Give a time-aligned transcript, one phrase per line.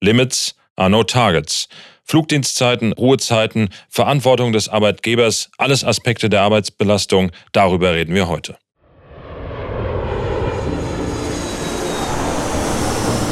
[0.00, 1.68] Limits are no targets.
[2.04, 8.56] Flugdienstzeiten, Ruhezeiten, Verantwortung des Arbeitgebers, alles Aspekte der Arbeitsbelastung, darüber reden wir heute.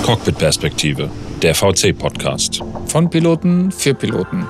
[0.04, 1.10] Cockpit-Perspektive,
[1.42, 2.62] der VC-Podcast.
[2.86, 4.46] Von Piloten für Piloten.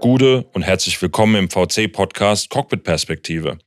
[0.00, 3.58] Gude und herzlich willkommen im VC-Podcast Cockpit Perspektive.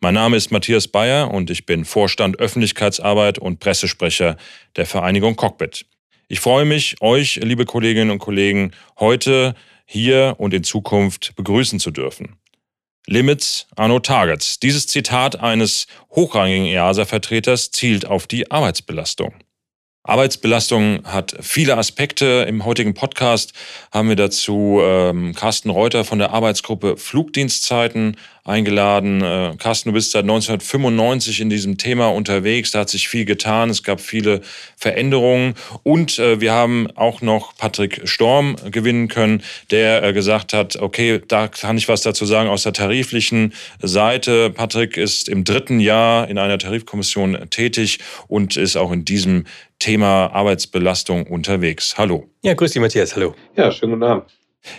[0.00, 4.38] Mein Name ist Matthias Bayer und ich bin Vorstand Öffentlichkeitsarbeit und Pressesprecher
[4.76, 5.84] der Vereinigung Cockpit.
[6.28, 9.54] Ich freue mich, euch, liebe Kolleginnen und Kollegen, heute
[9.84, 12.38] hier und in Zukunft begrüßen zu dürfen.
[13.06, 14.58] Limits are no targets.
[14.58, 19.34] Dieses Zitat eines hochrangigen EASA-Vertreters zielt auf die Arbeitsbelastung.
[20.06, 22.44] Arbeitsbelastung hat viele Aspekte.
[22.46, 23.54] Im heutigen Podcast
[23.90, 29.22] haben wir dazu ähm, Carsten Reuter von der Arbeitsgruppe Flugdienstzeiten eingeladen.
[29.22, 32.70] Äh, Carsten, du bist seit 1995 in diesem Thema unterwegs.
[32.72, 33.70] Da hat sich viel getan.
[33.70, 34.42] Es gab viele
[34.76, 35.54] Veränderungen.
[35.82, 41.22] Und äh, wir haben auch noch Patrick Storm gewinnen können, der äh, gesagt hat, okay,
[41.26, 44.50] da kann ich was dazu sagen aus der tariflichen Seite.
[44.50, 49.46] Patrick ist im dritten Jahr in einer Tarifkommission tätig und ist auch in diesem
[49.84, 51.98] Thema Arbeitsbelastung unterwegs.
[51.98, 52.30] Hallo.
[52.42, 53.14] Ja, grüß dich, Matthias.
[53.14, 53.34] Hallo.
[53.54, 54.34] Ja, schönen guten Abend.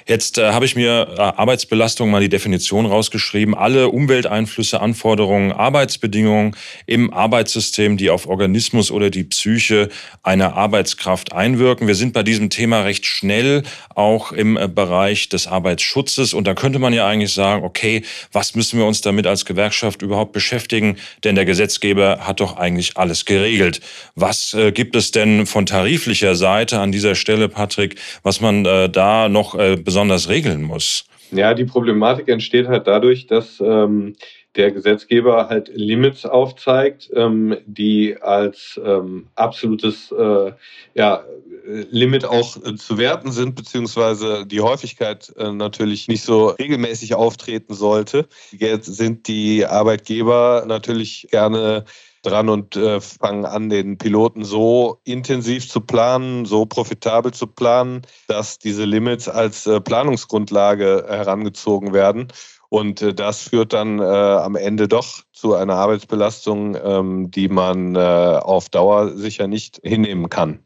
[0.08, 3.56] Jetzt äh, habe ich mir äh, Arbeitsbelastung mal die Definition rausgeschrieben.
[3.56, 6.56] Alle Umwelteinflüsse, Anforderungen, Arbeitsbedingungen
[6.86, 9.90] im Arbeitssystem, die auf Organismus oder die Psyche
[10.24, 11.88] einer Arbeitskraft einwirken.
[11.88, 13.64] Wir sind bei diesem Thema recht schnell
[13.94, 16.34] auch im äh, Bereich des Arbeitsschutzes.
[16.34, 20.02] Und da könnte man ja eigentlich sagen, okay, was müssen wir uns damit als Gewerkschaft
[20.02, 20.98] überhaupt beschäftigen?
[21.24, 23.82] Denn der Gesetzgeber hat doch eigentlich alles geregelt.
[24.16, 28.90] Was äh, gibt es denn von tariflicher Seite an dieser Stelle, Patrick, was man äh,
[28.90, 31.06] da noch besonders regeln muss?
[31.32, 34.16] Ja, die Problematik entsteht halt dadurch, dass ähm,
[34.56, 40.52] der Gesetzgeber halt Limits aufzeigt, ähm, die als ähm, absolutes äh,
[40.94, 41.24] ja,
[41.66, 47.74] Limit auch äh, zu werten sind, beziehungsweise die Häufigkeit äh, natürlich nicht so regelmäßig auftreten
[47.74, 48.28] sollte.
[48.52, 51.86] Jetzt sind die Arbeitgeber natürlich gerne
[52.26, 58.02] dran und äh, fangen an, den Piloten so intensiv zu planen, so profitabel zu planen,
[58.28, 62.28] dass diese Limits als äh, Planungsgrundlage herangezogen werden.
[62.70, 67.96] Und äh, das führt dann äh, am Ende doch zu einer Arbeitsbelastung, ähm, die man
[67.96, 70.60] äh, auf Dauer sicher nicht hinnehmen kann.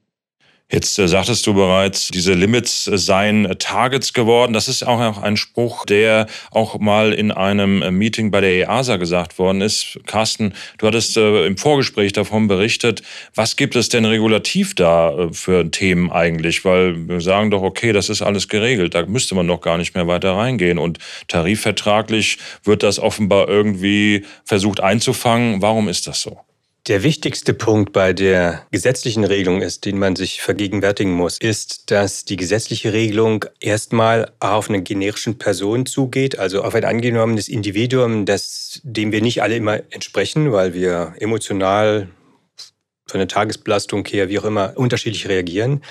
[0.71, 4.53] Jetzt äh, sagtest du bereits, diese Limits äh, seien äh, Targets geworden.
[4.53, 8.97] Das ist auch ein Spruch, der auch mal in einem äh, Meeting bei der EASA
[8.97, 9.99] gesagt worden ist.
[10.05, 13.01] Carsten, du hattest äh, im Vorgespräch davon berichtet.
[13.33, 16.63] Was gibt es denn regulativ da für Themen eigentlich?
[16.63, 18.93] Weil wir sagen doch, okay, das ist alles geregelt.
[18.93, 20.77] Da müsste man doch gar nicht mehr weiter reingehen.
[20.77, 25.63] Und tarifvertraglich wird das offenbar irgendwie versucht einzufangen.
[25.63, 26.37] Warum ist das so?
[26.87, 32.25] Der wichtigste Punkt bei der gesetzlichen Regelung ist, den man sich vergegenwärtigen muss, ist, dass
[32.25, 38.79] die gesetzliche Regelung erstmal auf eine generischen Person zugeht, also auf ein angenommenes Individuum, das,
[38.83, 42.09] dem wir nicht alle immer entsprechen, weil wir emotional
[43.07, 45.83] von der Tagesbelastung her, wie auch immer, unterschiedlich reagieren.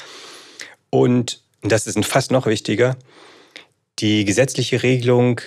[0.91, 2.97] Und das ist fast noch wichtiger,
[3.99, 5.41] die gesetzliche Regelung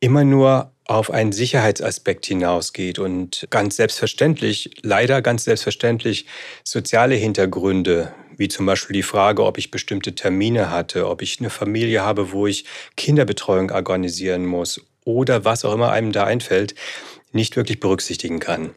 [0.00, 6.26] immer nur auf einen Sicherheitsaspekt hinausgeht und ganz selbstverständlich, leider ganz selbstverständlich,
[6.64, 11.50] soziale Hintergründe, wie zum Beispiel die Frage, ob ich bestimmte Termine hatte, ob ich eine
[11.50, 12.64] Familie habe, wo ich
[12.96, 16.74] Kinderbetreuung organisieren muss oder was auch immer einem da einfällt,
[17.32, 18.70] nicht wirklich berücksichtigen kann.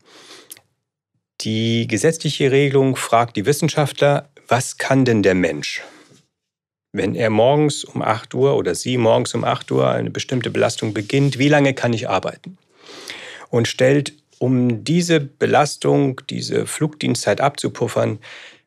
[1.39, 5.81] Die gesetzliche Regelung fragt die Wissenschaftler, was kann denn der Mensch?
[6.93, 10.93] Wenn er morgens um 8 Uhr oder sie morgens um 8 Uhr eine bestimmte Belastung
[10.93, 12.57] beginnt, wie lange kann ich arbeiten?
[13.49, 18.19] Und stellt, um diese Belastung, diese Flugdienstzeit abzupuffern,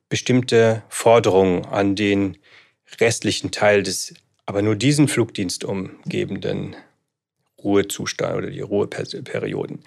[0.09, 2.39] bestimmte Forderungen an den
[3.01, 4.15] restlichen Teil des,
[4.47, 6.77] aber nur diesen Flugdienst umgebenden
[7.63, 9.85] Ruhezustand oder die Ruheperioden.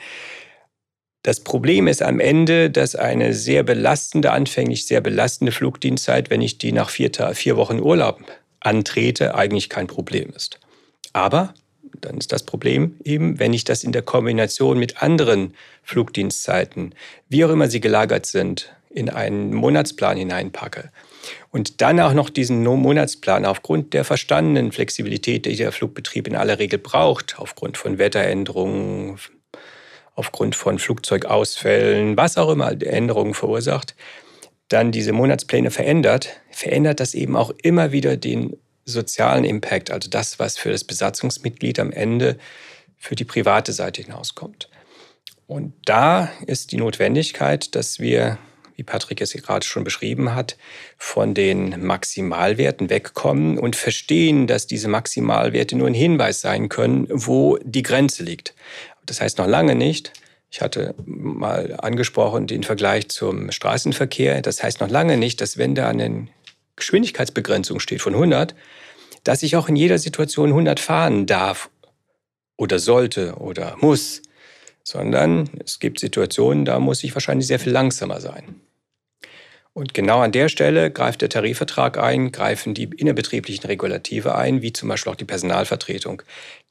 [1.28, 6.58] Das Problem ist am Ende, dass eine sehr belastende, anfänglich sehr belastende Flugdienstzeit, wenn ich
[6.58, 8.22] die nach vier, vier Wochen Urlaub
[8.62, 10.58] antrete, eigentlich kein Problem ist.
[11.12, 11.54] Aber
[12.00, 15.54] dann ist das Problem eben, wenn ich das in der Kombination mit anderen
[15.84, 16.96] Flugdienstzeiten,
[17.28, 20.92] wie auch immer sie gelagert sind, in einen Monatsplan hineinpacke
[21.52, 26.58] und dann auch noch diesen Monatsplan aufgrund der verstandenen Flexibilität, die der Flugbetrieb in aller
[26.58, 29.20] Regel braucht, aufgrund von Wetteränderungen,
[30.18, 33.96] aufgrund von Flugzeugausfällen, was auch immer Änderungen verursacht,
[34.68, 40.40] dann diese Monatspläne verändert, verändert das eben auch immer wieder den sozialen Impact, also das,
[40.40, 42.38] was für das Besatzungsmitglied am Ende
[42.98, 44.70] für die private Seite hinauskommt.
[45.46, 48.40] Und da ist die Notwendigkeit, dass wir,
[48.76, 50.58] wie Patrick es gerade schon beschrieben hat,
[50.98, 57.60] von den Maximalwerten wegkommen und verstehen, dass diese Maximalwerte nur ein Hinweis sein können, wo
[57.64, 58.56] die Grenze liegt.
[59.08, 60.14] Das heißt noch lange nicht,
[60.50, 64.42] ich hatte mal angesprochen den Vergleich zum Straßenverkehr.
[64.42, 66.28] Das heißt noch lange nicht, dass wenn da eine
[66.76, 68.56] Geschwindigkeitsbegrenzung steht von 100,
[69.24, 71.70] dass ich auch in jeder Situation 100 fahren darf
[72.56, 74.22] oder sollte oder muss,
[74.84, 78.62] sondern es gibt Situationen, da muss ich wahrscheinlich sehr viel langsamer sein.
[79.74, 84.74] Und genau an der Stelle greift der Tarifvertrag ein, greifen die innerbetrieblichen Regulative ein, wie
[84.74, 86.24] zum Beispiel auch die Personalvertretung.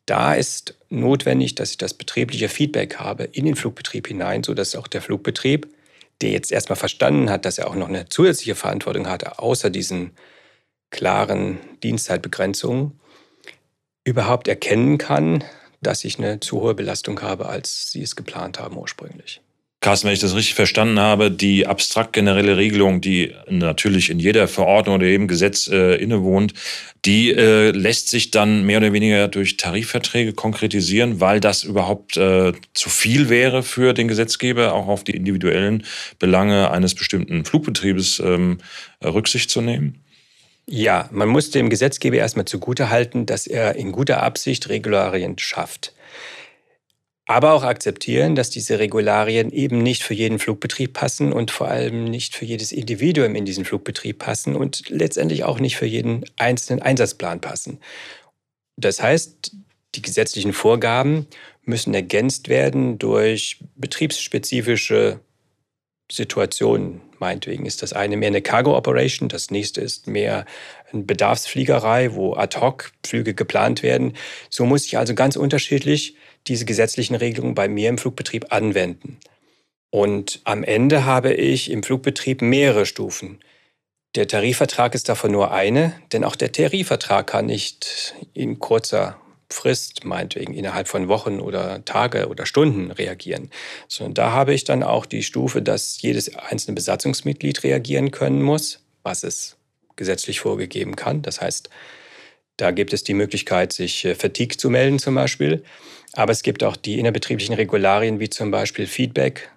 [0.06, 4.86] Da ist notwendig, dass ich das betriebliche Feedback habe in den Flugbetrieb hinein, sodass auch
[4.86, 5.68] der Flugbetrieb,
[6.22, 10.12] der jetzt erstmal verstanden hat, dass er auch noch eine zusätzliche Verantwortung hat, außer diesen
[10.90, 12.98] klaren Dienstzeitbegrenzungen,
[14.04, 15.42] überhaupt erkennen kann,
[15.82, 19.42] dass ich eine zu hohe Belastung habe, als Sie es geplant haben ursprünglich.
[19.86, 24.48] Carsten, wenn ich das richtig verstanden habe, die abstrakt generelle Regelung, die natürlich in jeder
[24.48, 26.54] Verordnung oder jedem Gesetz äh, innewohnt,
[27.04, 32.52] die äh, lässt sich dann mehr oder weniger durch Tarifverträge konkretisieren, weil das überhaupt äh,
[32.74, 35.84] zu viel wäre für den Gesetzgeber, auch auf die individuellen
[36.18, 38.58] Belange eines bestimmten Flugbetriebes ähm,
[39.04, 40.02] Rücksicht zu nehmen?
[40.66, 45.92] Ja, man muss dem Gesetzgeber erstmal zugutehalten, dass er in guter Absicht Regularien schafft.
[47.28, 52.04] Aber auch akzeptieren, dass diese Regularien eben nicht für jeden Flugbetrieb passen und vor allem
[52.04, 56.82] nicht für jedes Individuum in diesen Flugbetrieb passen und letztendlich auch nicht für jeden einzelnen
[56.82, 57.80] Einsatzplan passen.
[58.76, 59.56] Das heißt,
[59.96, 61.26] die gesetzlichen Vorgaben
[61.64, 65.18] müssen ergänzt werden durch betriebsspezifische
[66.10, 67.00] Situationen.
[67.18, 70.44] Meinetwegen ist das eine mehr eine Cargo Operation, das nächste ist mehr
[70.92, 74.12] eine Bedarfsfliegerei, wo ad hoc Flüge geplant werden.
[74.48, 76.16] So muss ich also ganz unterschiedlich
[76.48, 79.18] diese gesetzlichen Regelungen bei mir im Flugbetrieb anwenden.
[79.90, 83.40] Und am Ende habe ich im Flugbetrieb mehrere Stufen.
[84.14, 89.20] Der Tarifvertrag ist davon nur eine, denn auch der Tarifvertrag kann nicht in kurzer
[89.50, 93.50] Frist, meinetwegen innerhalb von Wochen oder Tage oder Stunden reagieren,
[93.86, 98.80] sondern da habe ich dann auch die Stufe, dass jedes einzelne Besatzungsmitglied reagieren können muss,
[99.02, 99.56] was es
[99.94, 101.22] gesetzlich vorgegeben kann.
[101.22, 101.70] Das heißt,
[102.56, 105.62] da gibt es die Möglichkeit, sich äh, Fatigue zu melden zum Beispiel.
[106.12, 109.50] Aber es gibt auch die innerbetrieblichen Regularien wie zum Beispiel Feedback.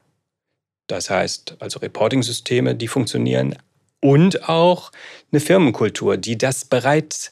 [0.87, 3.55] Das heißt also Reporting-Systeme, die funktionieren.
[4.01, 4.91] Und auch
[5.31, 7.31] eine Firmenkultur, die das bereits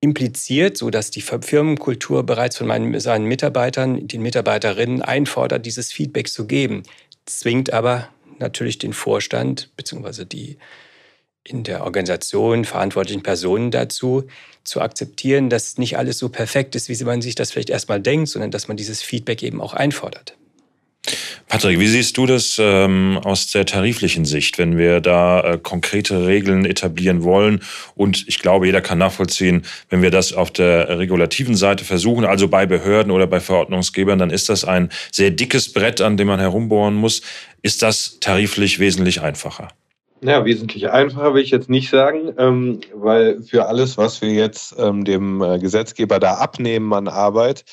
[0.00, 6.46] impliziert, sodass die Firmenkultur bereits von meinen, seinen Mitarbeitern, den Mitarbeiterinnen einfordert, dieses Feedback zu
[6.46, 6.84] geben.
[7.26, 8.08] Zwingt aber
[8.38, 10.24] natürlich den Vorstand bzw.
[10.24, 10.58] die
[11.48, 14.24] in der Organisation verantwortlichen Personen dazu,
[14.64, 18.28] zu akzeptieren, dass nicht alles so perfekt ist, wie man sich das vielleicht erstmal denkt,
[18.28, 20.36] sondern dass man dieses Feedback eben auch einfordert.
[21.48, 26.26] Patrick, wie siehst du das ähm, aus der tariflichen Sicht, wenn wir da äh, konkrete
[26.26, 27.62] Regeln etablieren wollen?
[27.94, 32.48] Und ich glaube, jeder kann nachvollziehen, wenn wir das auf der regulativen Seite versuchen, also
[32.48, 36.40] bei Behörden oder bei Verordnungsgebern, dann ist das ein sehr dickes Brett, an dem man
[36.40, 37.22] herumbohren muss.
[37.62, 39.68] Ist das tariflich wesentlich einfacher?
[40.20, 44.74] Ja, wesentlich einfacher will ich jetzt nicht sagen, ähm, weil für alles, was wir jetzt
[44.76, 47.64] ähm, dem äh, Gesetzgeber da abnehmen an Arbeit,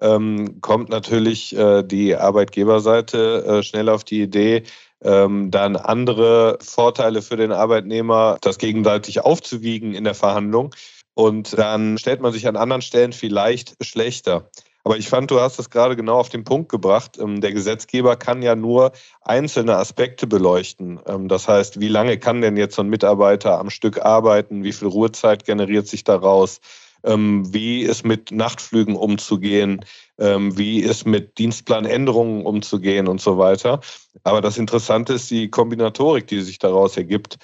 [0.00, 4.62] ähm, kommt natürlich äh, die Arbeitgeberseite äh, schnell auf die Idee,
[5.02, 10.74] dann andere Vorteile für den Arbeitnehmer, das gegenseitig aufzuwiegen in der Verhandlung.
[11.14, 14.50] Und dann stellt man sich an anderen Stellen vielleicht schlechter.
[14.84, 17.18] Aber ich fand, du hast es gerade genau auf den Punkt gebracht.
[17.20, 21.00] Ähm, der Gesetzgeber kann ja nur einzelne Aspekte beleuchten.
[21.06, 24.64] Ähm, das heißt, wie lange kann denn jetzt so ein Mitarbeiter am Stück arbeiten?
[24.64, 26.60] Wie viel Ruhezeit generiert sich daraus?
[27.02, 29.84] Ähm, wie ist mit Nachtflügen umzugehen?
[30.22, 33.80] Wie ist mit Dienstplanänderungen umzugehen und so weiter?
[34.22, 37.38] Aber das Interessante ist die Kombinatorik, die sich daraus ergibt.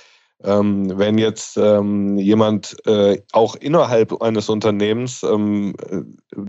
[0.44, 6.02] Ähm, wenn jetzt ähm, jemand äh, auch innerhalb eines Unternehmens, ähm, äh,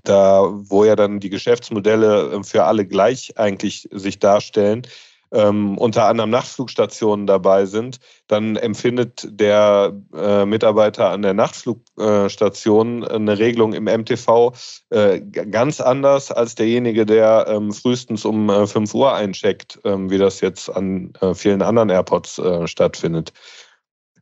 [0.03, 4.83] da wo ja dann die Geschäftsmodelle äh, für alle gleich eigentlich sich darstellen,
[5.31, 13.37] ähm, unter anderem Nachtflugstationen dabei sind, dann empfindet der äh, Mitarbeiter an der Nachtflugstation eine
[13.37, 14.53] Regelung im MTV
[14.89, 20.17] äh, ganz anders als derjenige, der ähm, frühestens um äh, 5 Uhr eincheckt, ähm, wie
[20.17, 23.33] das jetzt an äh, vielen anderen Airports äh, stattfindet.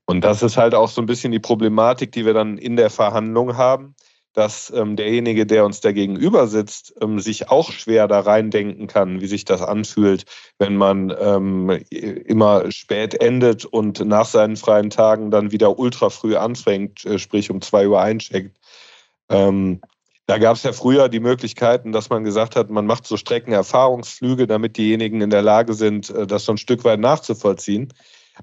[0.06, 2.90] Und das ist halt auch so ein bisschen die Problematik, die wir dann in der
[2.90, 3.96] Verhandlung haben.
[4.36, 9.22] dass ähm, derjenige, der uns da gegenüber sitzt, ähm, sich auch schwer da reindenken kann,
[9.22, 10.26] wie sich das anfühlt,
[10.60, 16.36] wenn man ähm, immer spät endet und nach seinen freien Tagen dann wieder ultra früh
[16.36, 18.58] anfängt, äh, sprich um zwei Uhr eincheckt.
[19.30, 19.80] Ähm,
[20.28, 24.48] da gab es ja früher die Möglichkeiten, dass man gesagt hat, man macht so Streckenerfahrungsflüge,
[24.48, 27.94] damit diejenigen in der Lage sind, äh, das so ein Stück weit nachzuvollziehen.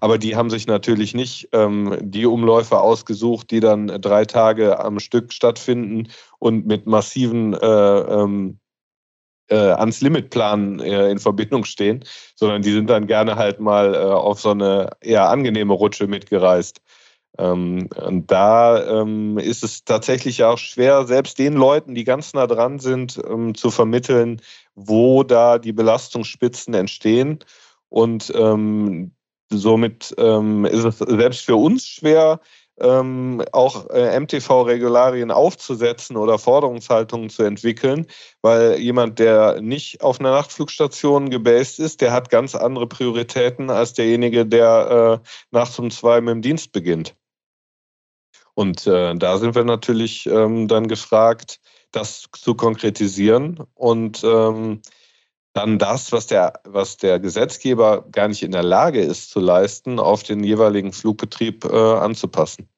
[0.01, 5.01] Aber die haben sich natürlich nicht ähm, die Umläufe ausgesucht, die dann drei Tage am
[5.01, 6.09] Stück stattfinden
[6.39, 8.59] und mit massiven äh, ähm,
[9.49, 13.95] äh, ans Limit planen äh, in Verbindung stehen, sondern die sind dann gerne halt mal
[13.95, 16.81] äh, auf so eine eher angenehme Rutsche mitgereist.
[17.39, 22.47] Ähm, und da ähm, ist es tatsächlich auch schwer, selbst den Leuten, die ganz nah
[22.47, 24.41] dran sind, ähm, zu vermitteln,
[24.75, 27.39] wo da die Belastungsspitzen entstehen.
[27.89, 29.13] Und ähm,
[29.53, 32.41] somit ähm, ist es selbst für uns schwer,
[32.81, 38.07] ähm, auch äh, MTV-Regularien aufzusetzen oder Forderungshaltungen zu entwickeln,
[38.41, 43.93] weil jemand, der nicht auf einer Nachtflugstation gebased ist, der hat ganz andere Prioritäten als
[43.93, 47.15] derjenige, der äh, nachts um zwei mit dem Dienst beginnt.
[48.55, 54.81] Und äh, da sind wir natürlich ähm, dann gefragt, das zu konkretisieren und ähm,
[55.53, 59.99] dann das, was der, was der Gesetzgeber gar nicht in der Lage ist zu leisten,
[59.99, 62.69] auf den jeweiligen Flugbetrieb äh, anzupassen.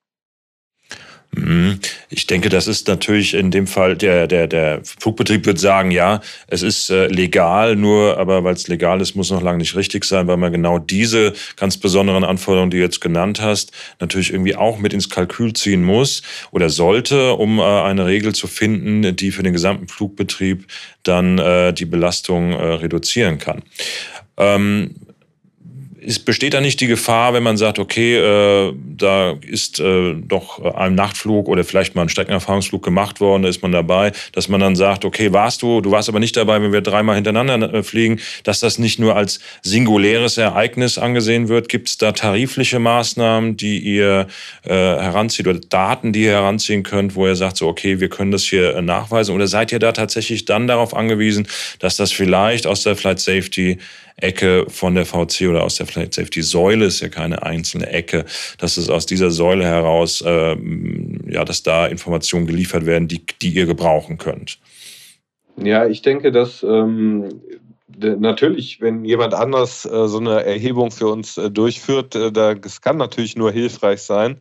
[1.36, 1.80] Mhm.
[2.10, 6.20] Ich denke, das ist natürlich in dem Fall, der, der, der Flugbetrieb wird sagen, ja,
[6.46, 10.04] es ist äh, legal, nur aber weil es legal ist, muss noch lange nicht richtig
[10.04, 14.56] sein, weil man genau diese ganz besonderen Anforderungen, die du jetzt genannt hast, natürlich irgendwie
[14.56, 19.30] auch mit ins Kalkül ziehen muss oder sollte, um äh, eine Regel zu finden, die
[19.30, 20.66] für den gesamten Flugbetrieb
[21.02, 23.62] dann äh, die Belastung reduzieren kann.
[24.36, 24.94] Ähm,
[26.06, 30.62] es besteht da nicht die Gefahr, wenn man sagt, okay, äh, da ist äh, doch
[30.74, 34.60] ein Nachtflug oder vielleicht mal ein Streckenerfahrungsflug gemacht worden, da ist man dabei, dass man
[34.60, 37.82] dann sagt, okay, warst du, du warst aber nicht dabei, wenn wir dreimal hintereinander äh,
[37.82, 41.68] fliegen, dass das nicht nur als singuläres Ereignis angesehen wird.
[41.68, 44.26] Gibt es da tarifliche Maßnahmen, die ihr
[44.64, 48.30] äh, heranzieht oder Daten, die ihr heranziehen könnt, wo ihr sagt, so, okay, wir können
[48.30, 49.34] das hier äh, nachweisen?
[49.34, 51.46] Oder seid ihr da tatsächlich dann darauf angewiesen,
[51.78, 53.78] dass das vielleicht aus der Flight Safety
[54.16, 58.24] Ecke von der VC oder aus der Flight Safety Säule ist ja keine einzelne Ecke,
[58.58, 60.56] dass es aus dieser Säule heraus, äh,
[61.28, 64.58] ja, dass da Informationen geliefert werden, die, die ihr gebrauchen könnt.
[65.56, 67.40] Ja, ich denke, dass ähm,
[67.96, 72.96] natürlich, wenn jemand anders äh, so eine Erhebung für uns äh, durchführt, äh, das kann
[72.96, 74.40] natürlich nur hilfreich sein.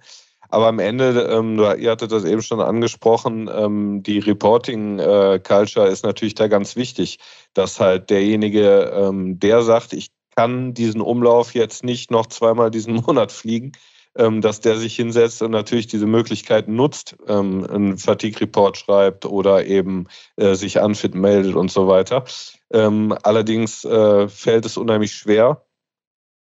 [0.50, 6.04] Aber am Ende, ähm, ihr hattet das eben schon angesprochen, ähm, die Reporting-Culture äh, ist
[6.04, 7.18] natürlich da ganz wichtig,
[7.56, 12.96] dass halt derjenige, ähm, der sagt, ich kann diesen Umlauf jetzt nicht noch zweimal diesen
[13.06, 13.74] Monat fliegen,
[14.16, 19.66] ähm, dass der sich hinsetzt und natürlich diese Möglichkeiten nutzt, ähm, einen Fatigue-Report schreibt oder
[19.66, 22.24] eben äh, sich unfit meldet und so weiter.
[22.72, 25.66] Ähm, allerdings äh, fällt es unheimlich schwer,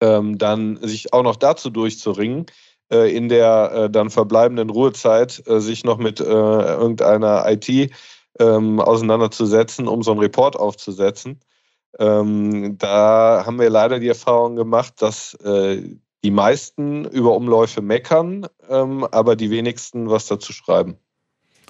[0.00, 2.46] dann sich auch noch dazu durchzuringen,
[2.90, 7.92] äh, in der äh, dann verbleibenden Ruhezeit äh, sich noch mit irgendeiner IT
[8.40, 11.40] ähm, auseinanderzusetzen, um so einen Report aufzusetzen.
[11.98, 15.36] Ähm, da haben wir leider die Erfahrung gemacht, dass
[16.24, 20.96] die meisten über Umläufe meckern, ähm, aber die wenigsten was dazu schreiben.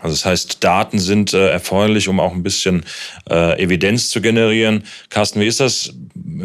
[0.01, 2.85] Also das heißt, Daten sind äh, erforderlich, um auch ein bisschen
[3.29, 4.85] äh, Evidenz zu generieren.
[5.11, 5.93] Carsten, wie ist das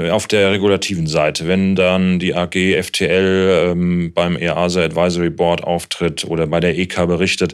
[0.09, 6.25] auf der regulativen Seite, wenn dann die AG FTL ähm, beim EASA Advisory Board auftritt
[6.25, 7.53] oder bei der EK berichtet?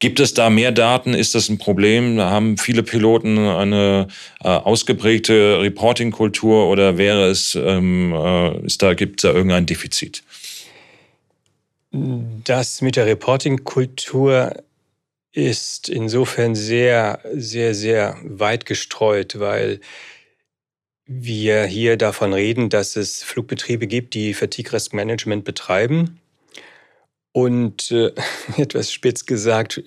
[0.00, 1.12] Gibt es da mehr Daten?
[1.12, 2.18] Ist das ein Problem?
[2.18, 4.08] Haben viele Piloten eine
[4.42, 10.22] äh, ausgeprägte Reporting-Kultur oder wäre es, ähm, äh, ist da, gibt es da irgendein Defizit?
[11.92, 14.54] Das mit der Reporting-Kultur
[15.32, 19.80] ist insofern sehr, sehr, sehr weit gestreut, weil
[21.04, 26.20] wir hier davon reden, dass es Flugbetriebe gibt, die Fatigue Risk Management betreiben.
[27.32, 28.12] Und äh,
[28.56, 29.82] etwas spitz gesagt,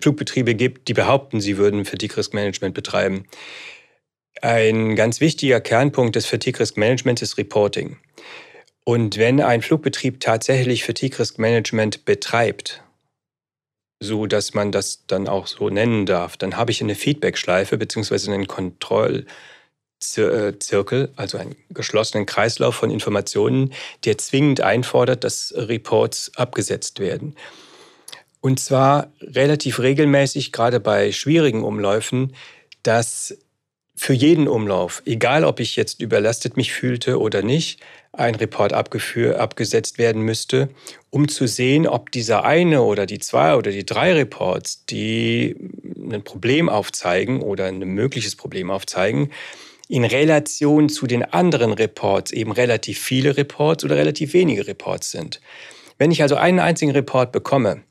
[0.00, 3.26] Flugbetriebe gibt, die behaupten, sie würden Fatigue Risk Management betreiben.
[4.42, 7.96] Ein ganz wichtiger Kernpunkt des Fatigue Risk Managements ist Reporting.
[8.84, 12.84] Und wenn ein Flugbetrieb tatsächlich Fatigue Risk Management betreibt,
[14.00, 16.36] so dass man das dann auch so nennen darf.
[16.36, 18.32] Dann habe ich eine Feedback-Schleife bzw.
[18.32, 18.46] einen
[20.12, 23.72] Kontrollzirkel, also einen geschlossenen Kreislauf von Informationen,
[24.04, 27.36] der zwingend einfordert, dass Reports abgesetzt werden.
[28.40, 32.34] Und zwar relativ regelmäßig, gerade bei schwierigen Umläufen,
[32.82, 33.38] dass
[33.96, 37.80] für jeden Umlauf, egal ob ich jetzt überlastet mich fühlte oder nicht,
[38.12, 40.68] ein Report abgesetzt werden müsste,
[41.10, 45.56] um zu sehen, ob dieser eine oder die zwei oder die drei Reports, die
[46.12, 49.30] ein Problem aufzeigen oder ein mögliches Problem aufzeigen,
[49.88, 55.40] in Relation zu den anderen Reports eben relativ viele Reports oder relativ wenige Reports sind.
[55.98, 57.82] Wenn ich also einen einzigen Report bekomme,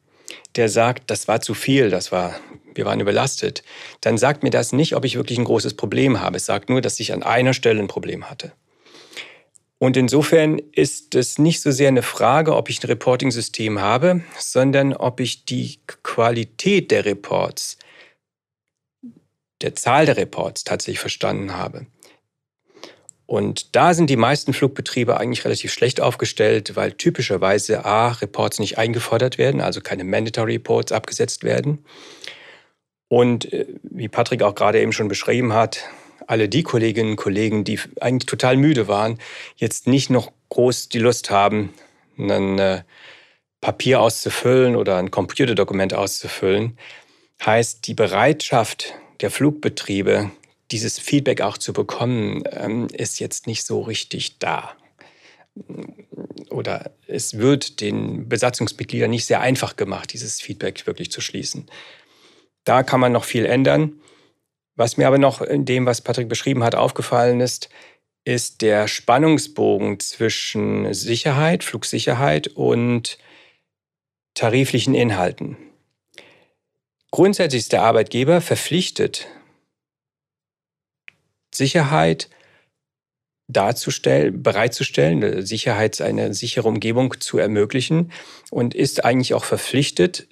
[0.55, 2.35] der sagt, das war zu viel, das war,
[2.73, 3.63] wir waren überlastet,
[4.01, 6.37] dann sagt mir das nicht, ob ich wirklich ein großes Problem habe.
[6.37, 8.51] Es sagt nur, dass ich an einer Stelle ein Problem hatte.
[9.79, 14.93] Und insofern ist es nicht so sehr eine Frage, ob ich ein Reporting-System habe, sondern
[14.93, 17.77] ob ich die Qualität der Reports,
[19.63, 21.87] der Zahl der Reports tatsächlich verstanden habe.
[23.25, 28.77] Und da sind die meisten Flugbetriebe eigentlich relativ schlecht aufgestellt, weil typischerweise A, Reports nicht
[28.77, 31.85] eingefordert werden, also keine Mandatory Reports abgesetzt werden.
[33.07, 35.85] Und äh, wie Patrick auch gerade eben schon beschrieben hat,
[36.27, 39.19] alle die Kolleginnen und Kollegen, die eigentlich total müde waren,
[39.55, 41.73] jetzt nicht noch groß die Lust haben,
[42.17, 42.83] ein äh,
[43.61, 46.77] Papier auszufüllen oder ein Computerdokument auszufüllen,
[47.45, 50.31] heißt die Bereitschaft der Flugbetriebe,
[50.71, 54.75] dieses Feedback auch zu bekommen, ähm, ist jetzt nicht so richtig da.
[56.49, 61.67] Oder es wird den Besatzungsmitgliedern nicht sehr einfach gemacht, dieses Feedback wirklich zu schließen.
[62.63, 64.01] Da kann man noch viel ändern.
[64.75, 67.69] Was mir aber noch in dem, was Patrick beschrieben hat, aufgefallen ist,
[68.25, 73.17] ist der Spannungsbogen zwischen Sicherheit, Flugsicherheit und
[74.33, 75.57] tariflichen Inhalten.
[77.13, 79.27] Grundsätzlich ist der Arbeitgeber verpflichtet,
[81.53, 82.27] Sicherheit
[83.47, 88.11] darzustellen, bereitzustellen, Sicherheit, eine sichere Umgebung zu ermöglichen
[88.49, 90.27] und ist eigentlich auch verpflichtet,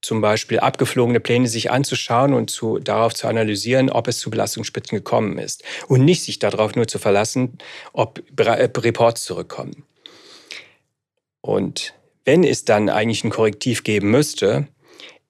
[0.00, 4.96] zum Beispiel abgeflogene Pläne sich anzuschauen und zu, darauf zu analysieren, ob es zu Belastungsspitzen
[4.96, 5.64] gekommen ist.
[5.88, 7.58] Und nicht sich darauf nur zu verlassen,
[7.92, 9.82] ob äh, Reports zurückkommen.
[11.40, 14.68] Und wenn es dann eigentlich ein Korrektiv geben müsste,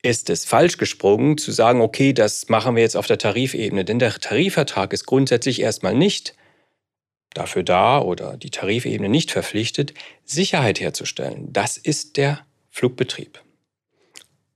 [0.05, 3.87] ist es falsch gesprungen zu sagen, okay, das machen wir jetzt auf der Tarifebene.
[3.87, 6.35] Denn der Tarifvertrag ist grundsätzlich erstmal nicht
[7.33, 9.95] dafür da oder die Tarifebene nicht verpflichtet,
[10.25, 11.53] Sicherheit herzustellen.
[11.53, 13.41] Das ist der Flugbetrieb.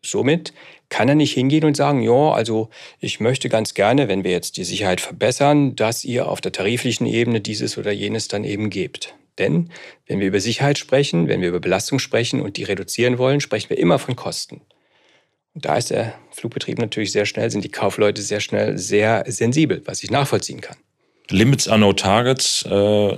[0.03, 0.53] Somit
[0.91, 2.69] kann er nicht hingehen und sagen, ja, also
[3.01, 7.07] ich möchte ganz gerne, wenn wir jetzt die Sicherheit verbessern, dass ihr auf der tariflichen
[7.07, 9.15] Ebene dieses oder jenes dann eben gebt.
[9.39, 9.71] Denn
[10.07, 13.71] wenn wir über Sicherheit sprechen, wenn wir über Belastung sprechen und die reduzieren wollen, sprechen
[13.71, 14.61] wir immer von Kosten.
[15.61, 20.03] Da ist der Flugbetrieb natürlich sehr schnell, sind die Kaufleute sehr schnell sehr sensibel, was
[20.03, 20.77] ich nachvollziehen kann.
[21.31, 23.17] Limits are no targets äh,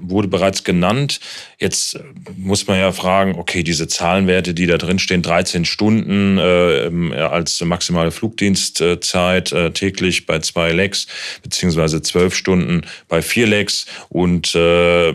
[0.00, 1.20] wurde bereits genannt.
[1.58, 1.98] Jetzt
[2.36, 7.60] muss man ja fragen, okay, diese Zahlenwerte, die da drin stehen, 13 Stunden äh, als
[7.62, 11.06] maximale Flugdienstzeit äh, täglich bei zwei Legs,
[11.42, 15.12] beziehungsweise 12 Stunden bei vier Legs und äh,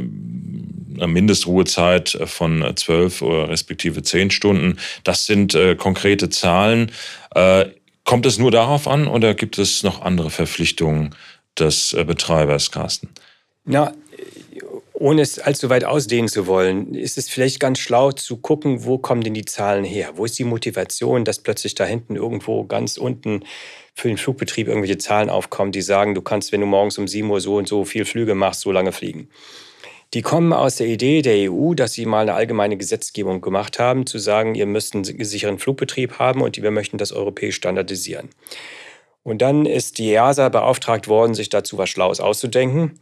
[0.95, 4.77] Mindestruhezeit von zwölf oder respektive zehn Stunden.
[5.03, 6.91] Das sind äh, konkrete Zahlen.
[7.35, 7.65] Äh,
[8.03, 11.15] kommt es nur darauf an oder gibt es noch andere Verpflichtungen
[11.57, 13.09] des äh, Betreibers, Carsten?
[13.65, 13.93] Ja,
[14.93, 18.97] ohne es allzu weit ausdehnen zu wollen, ist es vielleicht ganz schlau zu gucken, wo
[18.97, 20.11] kommen denn die Zahlen her?
[20.15, 23.45] Wo ist die Motivation, dass plötzlich da hinten irgendwo ganz unten
[23.95, 27.29] für den Flugbetrieb irgendwelche Zahlen aufkommen, die sagen, du kannst, wenn du morgens um 7
[27.29, 29.29] Uhr so und so viel Flüge machst, so lange fliegen.
[30.13, 34.07] Die kommen aus der Idee der EU, dass sie mal eine allgemeine Gesetzgebung gemacht haben,
[34.07, 38.29] zu sagen, ihr müsst einen sicheren Flugbetrieb haben und wir möchten das europäisch standardisieren.
[39.21, 42.99] Und dann ist die EASA beauftragt worden, sich dazu was Schlaues auszudenken.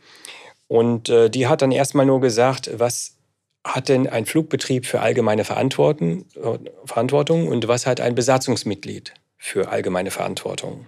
[0.67, 3.15] Und äh, die hat dann erstmal nur gesagt, was
[3.63, 9.69] hat denn ein Flugbetrieb für allgemeine Verantwortung, äh, Verantwortung und was hat ein Besatzungsmitglied für
[9.69, 10.87] allgemeine Verantwortung?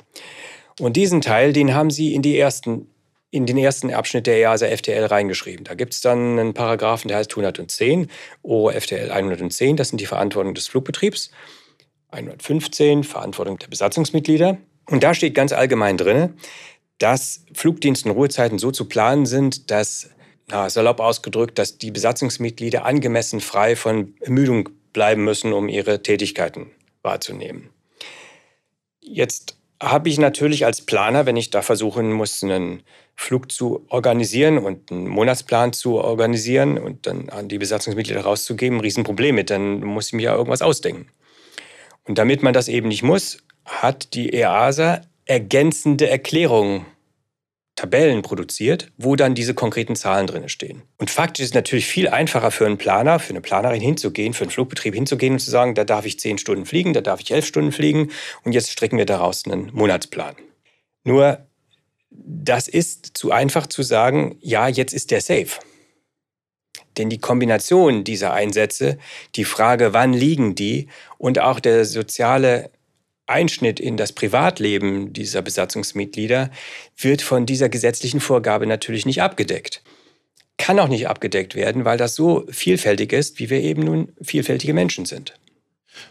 [0.79, 2.89] Und diesen Teil, den haben sie in die ersten
[3.31, 5.63] in den ersten Abschnitt der EASA FTL reingeschrieben.
[5.63, 8.09] Da gibt es dann einen Paragraphen, der heißt 110,
[8.41, 11.31] OFTL 110, das sind die Verantwortung des Flugbetriebs.
[12.11, 14.57] 115, Verantwortung der Besatzungsmitglieder.
[14.87, 16.33] Und da steht ganz allgemein drin,
[16.97, 20.09] dass Flugdienst und Ruhezeiten so zu planen sind, dass,
[20.47, 26.71] na, salopp ausgedrückt, dass die Besatzungsmitglieder angemessen frei von Ermüdung bleiben müssen, um ihre Tätigkeiten
[27.03, 27.69] wahrzunehmen.
[28.99, 32.83] Jetzt habe ich natürlich als Planer, wenn ich da versuchen muss, einen
[33.15, 38.81] Flug zu organisieren und einen Monatsplan zu organisieren und dann an die Besatzungsmitglieder rauszugeben, ein
[38.81, 39.49] Riesenproblem mit.
[39.49, 41.07] Dann muss ich mir ja irgendwas ausdenken.
[42.05, 46.85] Und damit man das eben nicht muss, hat die EASA ergänzende Erklärungen
[47.79, 50.81] Tabellen produziert, wo dann diese konkreten Zahlen drin stehen.
[50.97, 54.43] Und faktisch ist es natürlich viel einfacher für einen Planer, für eine Planerin hinzugehen, für
[54.43, 57.31] einen Flugbetrieb hinzugehen und zu sagen, da darf ich zehn Stunden fliegen, da darf ich
[57.31, 58.11] elf Stunden fliegen
[58.43, 60.35] und jetzt stricken wir daraus einen Monatsplan.
[61.05, 61.47] Nur
[62.11, 65.59] Das ist zu einfach zu sagen, ja, jetzt ist der safe.
[66.97, 68.97] Denn die Kombination dieser Einsätze,
[69.35, 72.71] die Frage, wann liegen die und auch der soziale
[73.29, 76.49] Einschnitt in das Privatleben dieser Besatzungsmitglieder
[76.97, 79.81] wird von dieser gesetzlichen Vorgabe natürlich nicht abgedeckt.
[80.57, 84.73] Kann auch nicht abgedeckt werden, weil das so vielfältig ist, wie wir eben nun vielfältige
[84.73, 85.33] Menschen sind.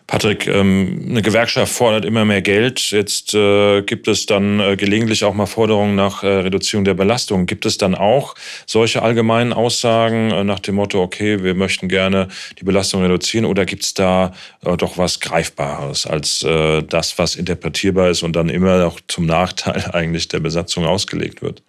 [0.09, 2.81] Patrick, ähm, eine Gewerkschaft fordert immer mehr Geld.
[2.91, 7.45] Jetzt äh, gibt es dann äh, gelegentlich auch mal Forderungen nach äh, Reduzierung der Belastung.
[7.45, 12.65] Gibt es dann auch solche allgemeinen Aussagen nach dem Motto, okay, wir möchten gerne die
[12.65, 18.35] Belastung reduzieren oder gibt es da doch was Greifbares als das, was interpretierbar ist und
[18.35, 21.63] dann immer auch zum Nachteil eigentlich der Besatzung ausgelegt wird?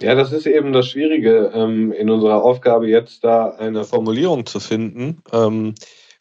[0.00, 4.60] Ja, das ist eben das Schwierige ähm, in unserer Aufgabe jetzt da eine Formulierung zu
[4.60, 5.22] finden.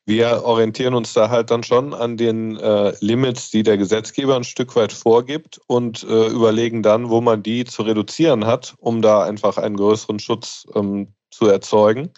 [0.07, 4.45] Wir orientieren uns da halt dann schon an den äh, Limits, die der Gesetzgeber ein
[4.45, 9.23] Stück weit vorgibt und äh, überlegen dann, wo man die zu reduzieren hat, um da
[9.23, 12.13] einfach einen größeren Schutz ähm, zu erzeugen.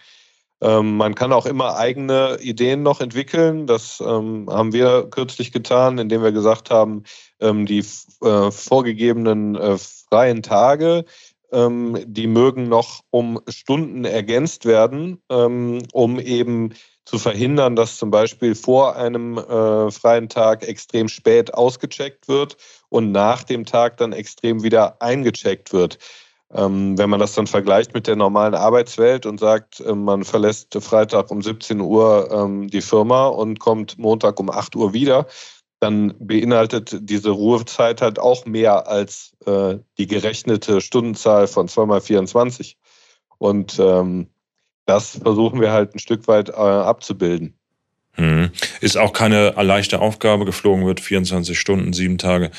[0.61, 3.65] Ähm, man kann auch immer eigene Ideen noch entwickeln.
[3.65, 7.05] Das ähm, haben wir kürzlich getan, indem wir gesagt haben,
[7.39, 7.83] ähm, die
[8.21, 11.05] äh, vorgegebenen äh, freien Tage,
[11.51, 16.73] ähm, die mögen noch um Stunden ergänzt werden, ähm, um eben
[17.05, 22.57] zu verhindern, dass zum Beispiel vor einem äh, freien Tag extrem spät ausgecheckt wird
[22.89, 25.97] und nach dem Tag dann extrem wieder eingecheckt wird.
[26.51, 30.75] Ähm, wenn man das dann vergleicht mit der normalen Arbeitswelt und sagt, äh, man verlässt
[30.81, 35.27] Freitag um 17 Uhr ähm, die Firma und kommt Montag um 8 Uhr wieder,
[35.79, 42.01] dann beinhaltet diese Ruhezeit halt auch mehr als äh, die gerechnete Stundenzahl von 2 mal
[42.01, 42.77] 24.
[43.37, 44.27] Und ähm,
[44.85, 47.53] das versuchen wir halt ein Stück weit äh, abzubilden.
[48.13, 48.49] Hm.
[48.81, 50.43] Ist auch keine leichte Aufgabe.
[50.43, 52.51] Geflogen wird 24 Stunden, sieben Tage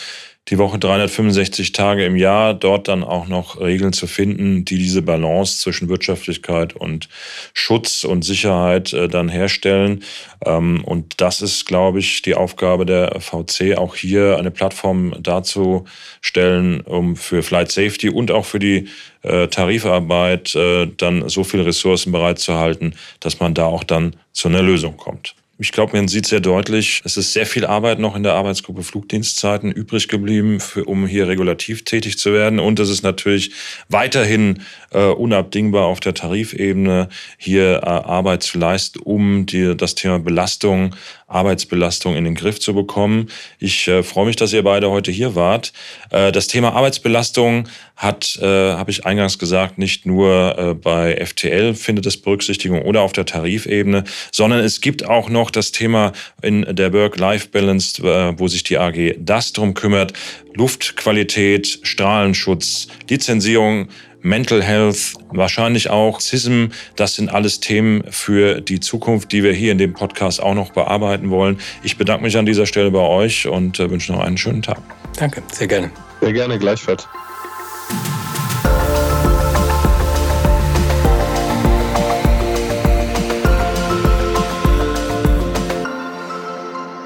[0.48, 5.02] die Woche 365 Tage im Jahr, dort dann auch noch Regeln zu finden, die diese
[5.02, 7.08] Balance zwischen Wirtschaftlichkeit und
[7.54, 10.02] Schutz und Sicherheit äh, dann herstellen.
[10.44, 16.80] Ähm, und das ist, glaube ich, die Aufgabe der VC, auch hier eine Plattform darzustellen,
[16.80, 18.88] um für Flight Safety und auch für die
[19.22, 24.62] äh, Tarifarbeit äh, dann so viele Ressourcen bereitzuhalten, dass man da auch dann zu einer
[24.62, 25.34] Lösung kommt.
[25.62, 28.82] Ich glaube, man sieht sehr deutlich, es ist sehr viel Arbeit noch in der Arbeitsgruppe
[28.82, 32.58] Flugdienstzeiten übrig geblieben, für, um hier regulativ tätig zu werden.
[32.58, 33.52] Und es ist natürlich
[33.90, 40.18] weiterhin äh, unabdingbar auf der Tarifebene hier äh, Arbeit zu leisten, um die, das Thema
[40.18, 40.96] Belastung
[41.30, 43.28] Arbeitsbelastung in den Griff zu bekommen.
[43.58, 45.72] Ich äh, freue mich, dass ihr beide heute hier wart.
[46.10, 51.74] Äh, das Thema Arbeitsbelastung hat, äh, habe ich eingangs gesagt, nicht nur äh, bei FTL
[51.74, 56.12] findet es Berücksichtigung oder auf der Tarifebene, sondern es gibt auch noch das Thema
[56.42, 60.12] in der Work-Life-Balance, äh, wo sich die AG das drum kümmert.
[60.54, 63.88] Luftqualität, Strahlenschutz, Lizenzierung,
[64.22, 66.66] Mental Health, wahrscheinlich auch CISM.
[66.96, 70.72] Das sind alles Themen für die Zukunft, die wir hier in dem Podcast auch noch
[70.72, 71.58] bearbeiten wollen.
[71.82, 74.78] Ich bedanke mich an dieser Stelle bei euch und äh, wünsche noch einen schönen Tag.
[75.16, 75.90] Danke, sehr gerne.
[76.20, 77.06] Sehr gerne, gleichfalls.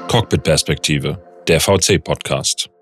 [0.07, 2.74] Cockpit-Perspektive, der VC-Podcast.